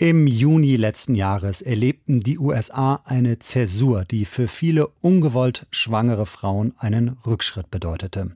Im 0.00 0.26
Juni 0.26 0.76
letzten 0.76 1.14
Jahres 1.14 1.60
erlebten 1.60 2.20
die 2.20 2.38
USA 2.38 3.02
eine 3.04 3.38
Zäsur, 3.38 4.06
die 4.06 4.24
für 4.24 4.48
viele 4.48 4.86
ungewollt 5.02 5.66
schwangere 5.70 6.24
Frauen 6.24 6.72
einen 6.78 7.18
Rückschritt 7.26 7.70
bedeutete. 7.70 8.30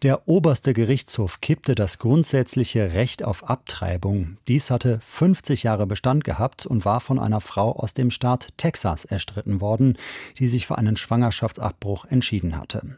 Der 0.00 0.26
oberste 0.30 0.72
Gerichtshof 0.72 1.42
kippte 1.42 1.74
das 1.74 1.98
grundsätzliche 1.98 2.94
Recht 2.94 3.22
auf 3.22 3.50
Abtreibung. 3.50 4.38
Dies 4.48 4.70
hatte 4.70 4.98
50 5.02 5.62
Jahre 5.62 5.86
Bestand 5.86 6.24
gehabt 6.24 6.64
und 6.64 6.86
war 6.86 7.00
von 7.00 7.18
einer 7.18 7.42
Frau 7.42 7.72
aus 7.72 7.92
dem 7.92 8.10
Staat 8.10 8.48
Texas 8.56 9.04
erstritten 9.04 9.60
worden, 9.60 9.98
die 10.38 10.48
sich 10.48 10.66
für 10.66 10.78
einen 10.78 10.96
Schwangerschaftsabbruch 10.96 12.06
entschieden 12.06 12.56
hatte. 12.56 12.96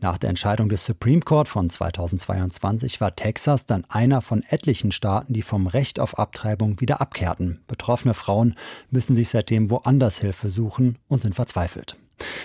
Nach 0.00 0.18
der 0.18 0.30
Entscheidung 0.30 0.68
des 0.68 0.84
Supreme 0.84 1.20
Court 1.20 1.48
von 1.48 1.70
2022 1.70 3.00
war 3.00 3.16
Texas 3.16 3.66
dann 3.66 3.84
einer 3.88 4.20
von 4.20 4.42
etlichen 4.42 4.92
Staaten, 4.92 5.32
die 5.32 5.42
vom 5.42 5.66
Recht 5.66 6.00
auf 6.00 6.18
Abtreibung 6.18 6.80
wieder 6.80 7.00
abkehrten. 7.00 7.53
Betroffene 7.66 8.14
Frauen 8.14 8.54
müssen 8.90 9.14
sich 9.14 9.28
seitdem 9.28 9.70
woanders 9.70 10.18
Hilfe 10.18 10.50
suchen 10.50 10.98
und 11.08 11.22
sind 11.22 11.34
verzweifelt. 11.34 11.96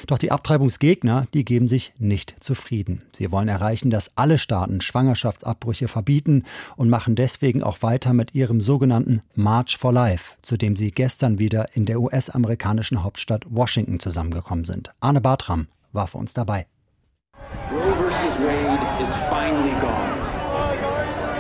Doch 0.07 0.17
die 0.17 0.31
Abtreibungsgegner, 0.31 1.27
die 1.33 1.45
geben 1.45 1.67
sich 1.67 1.93
nicht 1.97 2.35
zufrieden. 2.39 3.03
Sie 3.15 3.31
wollen 3.31 3.47
erreichen, 3.47 3.89
dass 3.89 4.17
alle 4.17 4.37
Staaten 4.37 4.81
Schwangerschaftsabbrüche 4.81 5.87
verbieten 5.87 6.43
und 6.75 6.89
machen 6.89 7.15
deswegen 7.15 7.63
auch 7.63 7.81
weiter 7.81 8.13
mit 8.13 8.33
ihrem 8.33 8.61
sogenannten 8.61 9.21
March 9.35 9.77
for 9.77 9.93
Life, 9.93 10.35
zu 10.41 10.57
dem 10.57 10.75
sie 10.75 10.91
gestern 10.91 11.39
wieder 11.39 11.75
in 11.75 11.85
der 11.85 11.99
US-amerikanischen 12.01 13.03
Hauptstadt 13.03 13.45
Washington 13.49 13.99
zusammengekommen 13.99 14.65
sind. 14.65 14.91
Arne 14.99 15.21
Bartram 15.21 15.67
war 15.91 16.07
für 16.07 16.17
uns 16.17 16.33
dabei. 16.33 16.65
Roe 17.71 17.95
versus 17.95 18.39
Wade 18.39 19.03
is 19.03 19.09
finally 19.29 19.79
gone. 19.79 20.08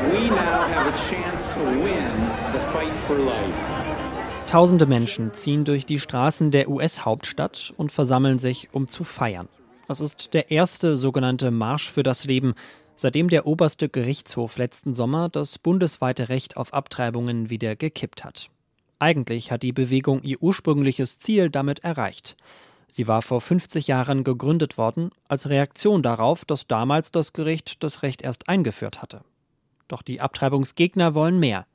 We 0.07 0.29
now 0.29 0.63
have 0.63 0.87
a 0.87 0.95
chance 0.95 1.53
to 1.53 1.59
win 1.59 2.31
the 2.53 2.59
fight 2.71 2.97
for 3.05 3.17
life. 3.17 3.89
Tausende 4.47 4.85
Menschen 4.85 5.33
ziehen 5.33 5.65
durch 5.65 5.85
die 5.85 5.99
Straßen 5.99 6.51
der 6.51 6.69
US-Hauptstadt 6.69 7.73
und 7.75 7.91
versammeln 7.91 8.39
sich, 8.39 8.69
um 8.71 8.87
zu 8.87 9.03
feiern. 9.03 9.49
Es 9.89 9.99
ist 9.99 10.33
der 10.33 10.51
erste 10.51 10.95
sogenannte 10.95 11.51
Marsch 11.51 11.91
für 11.91 12.03
das 12.03 12.23
Leben, 12.23 12.53
seitdem 12.95 13.27
der 13.27 13.45
oberste 13.45 13.89
Gerichtshof 13.89 14.57
letzten 14.57 14.93
Sommer 14.93 15.27
das 15.27 15.59
bundesweite 15.59 16.29
Recht 16.29 16.55
auf 16.55 16.73
Abtreibungen 16.73 17.49
wieder 17.49 17.75
gekippt 17.75 18.23
hat. 18.23 18.49
Eigentlich 18.99 19.51
hat 19.51 19.63
die 19.63 19.73
Bewegung 19.73 20.23
ihr 20.23 20.41
ursprüngliches 20.41 21.19
Ziel 21.19 21.49
damit 21.49 21.79
erreicht. 21.79 22.37
Sie 22.87 23.07
war 23.07 23.21
vor 23.21 23.41
50 23.41 23.87
Jahren 23.87 24.23
gegründet 24.23 24.77
worden, 24.77 25.11
als 25.27 25.49
Reaktion 25.49 26.01
darauf, 26.01 26.45
dass 26.45 26.67
damals 26.67 27.11
das 27.11 27.33
Gericht 27.33 27.83
das 27.83 28.01
Recht 28.01 28.21
erst 28.21 28.47
eingeführt 28.47 29.01
hatte. 29.01 29.21
Doch 29.89 30.03
die 30.03 30.21
Abtreibungsgegner 30.21 31.13
wollen 31.15 31.39
mehr. 31.39 31.65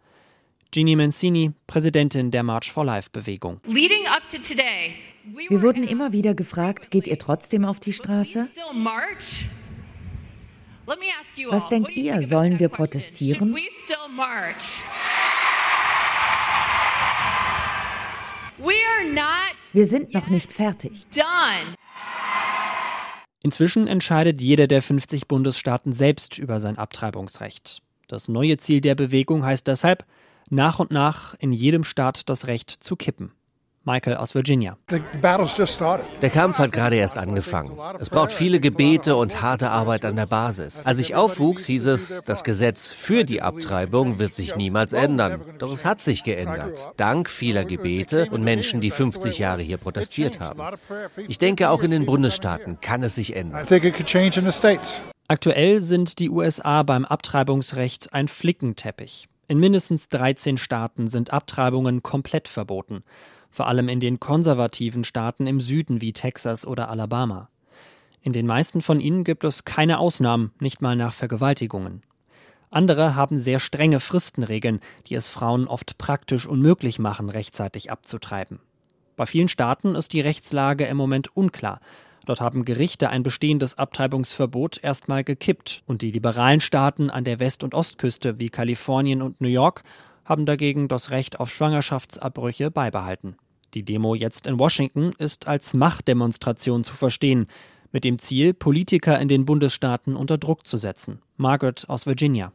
Ginny 0.70 0.96
Mancini, 0.96 1.52
Präsidentin 1.66 2.30
der 2.30 2.42
March 2.42 2.72
for 2.72 2.84
Life 2.84 3.10
Bewegung. 3.12 3.60
Wir 3.66 5.62
wurden 5.62 5.82
immer 5.82 6.12
wieder 6.12 6.34
gefragt, 6.34 6.90
geht 6.90 7.06
ihr 7.06 7.18
trotzdem 7.18 7.64
auf 7.64 7.80
die 7.80 7.92
Straße? 7.92 8.48
Was 11.48 11.68
denkt 11.68 11.92
ihr, 11.92 12.26
sollen 12.26 12.58
wir 12.58 12.68
protestieren? 12.68 13.56
Wir 19.72 19.86
sind 19.86 20.14
noch 20.14 20.28
nicht 20.28 20.52
fertig. 20.52 21.06
Inzwischen 23.42 23.88
entscheidet 23.88 24.40
jeder 24.40 24.68
der 24.68 24.82
50 24.82 25.26
Bundesstaaten 25.26 25.92
selbst 25.92 26.38
über 26.38 26.60
sein 26.60 26.78
Abtreibungsrecht. 26.78 27.82
Das 28.14 28.28
neue 28.28 28.58
Ziel 28.58 28.80
der 28.80 28.94
Bewegung 28.94 29.44
heißt 29.44 29.66
deshalb, 29.66 30.04
nach 30.48 30.78
und 30.78 30.92
nach 30.92 31.34
in 31.40 31.50
jedem 31.50 31.82
Staat 31.82 32.28
das 32.30 32.46
Recht 32.46 32.70
zu 32.70 32.94
kippen. 32.94 33.32
Michael 33.82 34.18
aus 34.18 34.36
Virginia. 34.36 34.78
Der 34.88 36.30
Kampf 36.30 36.58
hat 36.58 36.70
gerade 36.70 36.94
erst 36.94 37.18
angefangen. 37.18 37.76
Es 37.98 38.10
braucht 38.10 38.30
viele 38.30 38.60
Gebete 38.60 39.16
und 39.16 39.42
harte 39.42 39.70
Arbeit 39.70 40.04
an 40.04 40.14
der 40.14 40.26
Basis. 40.26 40.82
Als 40.84 41.00
ich 41.00 41.16
aufwuchs, 41.16 41.64
hieß 41.64 41.86
es, 41.86 42.22
das 42.24 42.44
Gesetz 42.44 42.92
für 42.92 43.24
die 43.24 43.42
Abtreibung 43.42 44.20
wird 44.20 44.32
sich 44.32 44.54
niemals 44.54 44.92
ändern. 44.92 45.42
Doch 45.58 45.72
es 45.72 45.84
hat 45.84 46.00
sich 46.00 46.22
geändert. 46.22 46.92
Dank 46.96 47.28
vieler 47.28 47.64
Gebete 47.64 48.28
und 48.30 48.44
Menschen, 48.44 48.80
die 48.80 48.92
50 48.92 49.38
Jahre 49.40 49.62
hier 49.62 49.78
protestiert 49.78 50.38
haben. 50.38 50.62
Ich 51.26 51.38
denke, 51.38 51.68
auch 51.68 51.82
in 51.82 51.90
den 51.90 52.06
Bundesstaaten 52.06 52.80
kann 52.80 53.02
es 53.02 53.16
sich 53.16 53.34
ändern. 53.34 53.66
Aktuell 55.28 55.80
sind 55.80 56.18
die 56.18 56.30
USA 56.30 56.82
beim 56.82 57.04
Abtreibungsrecht 57.04 58.12
ein 58.12 58.28
Flickenteppich. 58.28 59.28
In 59.48 59.58
mindestens 59.58 60.08
13 60.08 60.58
Staaten 60.58 61.08
sind 61.08 61.32
Abtreibungen 61.32 62.02
komplett 62.02 62.48
verboten 62.48 63.02
vor 63.54 63.68
allem 63.68 63.88
in 63.88 64.00
den 64.00 64.18
konservativen 64.18 65.04
Staaten 65.04 65.46
im 65.46 65.60
Süden 65.60 66.00
wie 66.00 66.12
Texas 66.12 66.66
oder 66.66 66.90
Alabama. 66.90 67.48
In 68.20 68.32
den 68.32 68.46
meisten 68.46 68.82
von 68.82 68.98
ihnen 68.98 69.22
gibt 69.22 69.44
es 69.44 69.64
keine 69.64 69.98
Ausnahmen, 69.98 70.50
nicht 70.58 70.82
mal 70.82 70.96
nach 70.96 71.14
Vergewaltigungen. 71.14 72.02
Andere 72.70 73.14
haben 73.14 73.38
sehr 73.38 73.60
strenge 73.60 74.00
Fristenregeln, 74.00 74.80
die 75.06 75.14
es 75.14 75.28
Frauen 75.28 75.68
oft 75.68 75.98
praktisch 75.98 76.46
unmöglich 76.46 76.98
machen, 76.98 77.28
rechtzeitig 77.28 77.92
abzutreiben. 77.92 78.58
Bei 79.14 79.26
vielen 79.26 79.46
Staaten 79.46 79.94
ist 79.94 80.12
die 80.12 80.20
Rechtslage 80.20 80.86
im 80.86 80.96
Moment 80.96 81.36
unklar. 81.36 81.80
Dort 82.26 82.40
haben 82.40 82.64
Gerichte 82.64 83.10
ein 83.10 83.22
bestehendes 83.22 83.76
Abtreibungsverbot 83.76 84.82
erstmal 84.82 85.24
gekippt 85.24 85.82
und 85.86 86.02
die 86.02 86.10
liberalen 86.10 86.60
Staaten 86.60 87.10
an 87.10 87.24
der 87.24 87.38
West- 87.38 87.62
und 87.62 87.74
Ostküste 87.74 88.38
wie 88.38 88.50
Kalifornien 88.50 89.22
und 89.22 89.40
New 89.40 89.48
York 89.48 89.82
haben 90.24 90.46
dagegen 90.46 90.88
das 90.88 91.10
Recht 91.10 91.38
auf 91.38 91.50
Schwangerschaftsabbrüche 91.50 92.70
beibehalten. 92.70 93.36
Die 93.74 93.82
Demo 93.82 94.14
jetzt 94.14 94.46
in 94.46 94.58
Washington 94.58 95.12
ist 95.18 95.48
als 95.48 95.74
Machtdemonstration 95.74 96.84
zu 96.84 96.94
verstehen, 96.94 97.46
mit 97.94 98.04
dem 98.04 98.18
Ziel, 98.18 98.52
Politiker 98.52 99.18
in 99.20 99.28
den 99.28 99.46
Bundesstaaten 99.46 100.16
unter 100.16 100.36
Druck 100.36 100.66
zu 100.66 100.76
setzen. 100.76 101.20
Margaret 101.36 101.84
aus 101.88 102.06
Virginia. 102.06 102.52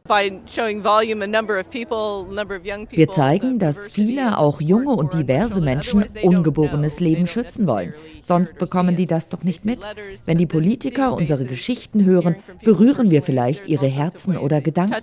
Wir 2.90 3.08
zeigen, 3.08 3.58
dass 3.58 3.88
viele, 3.88 4.38
auch 4.38 4.60
junge 4.60 4.90
und 4.90 5.14
diverse 5.14 5.60
Menschen, 5.60 6.04
ungeborenes 6.22 7.00
Leben 7.00 7.26
schützen 7.26 7.66
wollen. 7.66 7.94
Sonst 8.22 8.58
bekommen 8.58 8.96
die 8.96 9.06
das 9.06 9.28
doch 9.28 9.42
nicht 9.42 9.64
mit. 9.64 9.84
Wenn 10.26 10.38
die 10.38 10.46
Politiker 10.46 11.14
unsere 11.14 11.44
Geschichten 11.46 12.04
hören, 12.04 12.36
berühren 12.62 13.10
wir 13.10 13.22
vielleicht 13.22 13.66
ihre 13.66 13.86
Herzen 13.86 14.36
oder 14.36 14.60
Gedanken. 14.60 14.94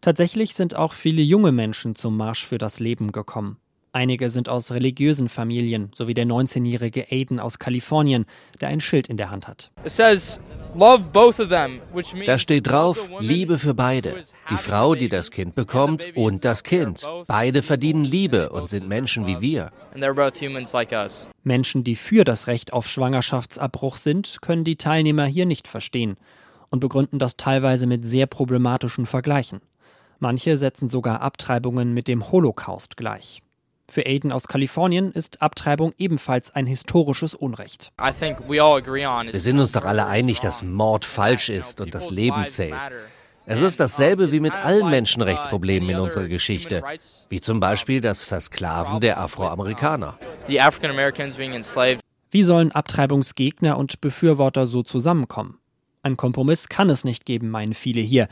Tatsächlich 0.00 0.54
sind 0.54 0.76
auch 0.76 0.92
viele 0.92 1.22
junge 1.22 1.52
Menschen 1.52 1.96
zum 1.96 2.16
Marsch 2.16 2.46
für 2.46 2.58
das 2.58 2.78
Leben 2.78 3.10
gekommen. 3.10 3.58
Einige 3.96 4.28
sind 4.28 4.50
aus 4.50 4.72
religiösen 4.72 5.30
Familien, 5.30 5.90
sowie 5.94 6.12
der 6.12 6.26
19-jährige 6.26 7.06
Aiden 7.10 7.40
aus 7.40 7.58
Kalifornien, 7.58 8.26
der 8.60 8.68
ein 8.68 8.80
Schild 8.80 9.08
in 9.08 9.16
der 9.16 9.30
Hand 9.30 9.48
hat. 9.48 9.70
Da 12.26 12.38
steht 12.38 12.66
drauf, 12.66 13.10
Liebe 13.20 13.56
für 13.56 13.72
beide. 13.72 14.22
Die 14.50 14.58
Frau, 14.58 14.94
die 14.94 15.08
das 15.08 15.30
Kind 15.30 15.54
bekommt 15.54 16.14
und 16.14 16.44
das 16.44 16.62
Kind. 16.62 17.08
Beide 17.26 17.62
verdienen 17.62 18.04
Liebe 18.04 18.50
und 18.50 18.68
sind 18.68 18.86
Menschen 18.86 19.26
wie 19.26 19.40
wir. 19.40 19.70
Menschen, 21.42 21.82
die 21.82 21.96
für 21.96 22.24
das 22.24 22.48
Recht 22.48 22.74
auf 22.74 22.90
Schwangerschaftsabbruch 22.90 23.96
sind, 23.96 24.42
können 24.42 24.64
die 24.64 24.76
Teilnehmer 24.76 25.24
hier 25.24 25.46
nicht 25.46 25.66
verstehen 25.66 26.18
und 26.68 26.80
begründen 26.80 27.18
das 27.18 27.38
teilweise 27.38 27.86
mit 27.86 28.04
sehr 28.04 28.26
problematischen 28.26 29.06
Vergleichen. 29.06 29.62
Manche 30.18 30.58
setzen 30.58 30.86
sogar 30.86 31.22
Abtreibungen 31.22 31.94
mit 31.94 32.08
dem 32.08 32.30
Holocaust 32.30 32.98
gleich. 32.98 33.42
Für 33.88 34.04
Aiden 34.04 34.32
aus 34.32 34.48
Kalifornien 34.48 35.12
ist 35.12 35.42
Abtreibung 35.42 35.92
ebenfalls 35.96 36.50
ein 36.54 36.66
historisches 36.66 37.34
Unrecht. 37.34 37.92
Wir 37.96 39.40
sind 39.40 39.60
uns 39.60 39.72
doch 39.72 39.84
alle 39.84 40.06
einig, 40.06 40.40
dass 40.40 40.62
Mord 40.62 41.04
falsch 41.04 41.48
ist 41.48 41.80
und 41.80 41.94
das 41.94 42.10
Leben 42.10 42.48
zählt. 42.48 42.74
Es 43.48 43.62
ist 43.62 43.78
dasselbe 43.78 44.32
wie 44.32 44.40
mit 44.40 44.56
allen 44.56 44.90
Menschenrechtsproblemen 44.90 45.90
in 45.90 46.00
unserer 46.00 46.26
Geschichte, 46.26 46.82
wie 47.28 47.40
zum 47.40 47.60
Beispiel 47.60 48.00
das 48.00 48.24
Versklaven 48.24 48.98
der 49.00 49.20
Afroamerikaner. 49.20 50.18
Wie 52.30 52.42
sollen 52.42 52.72
Abtreibungsgegner 52.72 53.78
und 53.78 54.00
Befürworter 54.00 54.66
so 54.66 54.82
zusammenkommen? 54.82 55.60
Ein 56.02 56.16
Kompromiss 56.16 56.68
kann 56.68 56.90
es 56.90 57.04
nicht 57.04 57.24
geben, 57.24 57.50
meinen 57.50 57.72
viele 57.72 58.00
hier. 58.00 58.26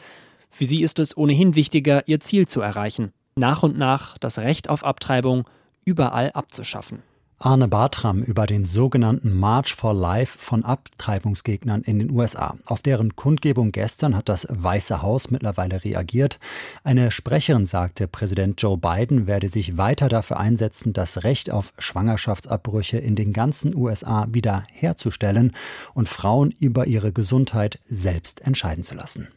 Für 0.50 0.64
sie 0.64 0.82
ist 0.82 0.99
es 0.99 1.17
ohnehin 1.17 1.55
wichtiger, 1.55 2.02
ihr 2.08 2.19
Ziel 2.19 2.49
zu 2.49 2.61
erreichen 2.61 3.12
nach 3.36 3.62
und 3.62 3.76
nach 3.76 4.19
das 4.19 4.38
Recht 4.38 4.69
auf 4.69 4.84
Abtreibung 4.84 5.48
überall 5.84 6.31
abzuschaffen. 6.32 7.02
Arne 7.44 7.69
Bartram 7.69 8.22
über 8.22 8.46
den 8.46 8.64
sogenannten 8.64 9.36
March 9.36 9.75
for 9.75 9.92
Life 9.92 10.38
von 10.38 10.64
Abtreibungsgegnern 10.64 11.82
in 11.82 11.98
den 11.98 12.10
USA. 12.10 12.56
Auf 12.64 12.81
deren 12.81 13.16
Kundgebung 13.16 13.70
gestern 13.70 14.16
hat 14.16 14.31
das 14.31 14.46
Weiße 14.48 15.02
Haus 15.02 15.31
mittlerweile 15.31 15.84
reagiert. 15.84 16.38
Eine 16.84 17.10
Sprecherin 17.10 17.66
sagte, 17.66 18.08
Präsident 18.08 18.62
Joe 18.62 18.78
Biden 18.78 19.26
werde 19.26 19.48
sich 19.48 19.76
weiter 19.76 20.08
dafür 20.08 20.38
einsetzen, 20.38 20.94
das 20.94 21.25
Recht 21.25 21.50
auf 21.50 21.75
Schwangerschaftsabbrüche 21.78 22.96
in 22.98 23.14
den 23.14 23.34
ganzen 23.34 23.76
USA 23.76 24.26
wieder 24.30 24.62
herzustellen 24.72 25.52
und 25.92 26.08
Frauen 26.08 26.50
über 26.52 26.87
ihre 26.87 27.12
Gesundheit 27.12 27.78
selbst 27.87 28.40
entscheiden 28.40 28.84
zu 28.84 28.94
lassen. 28.94 29.28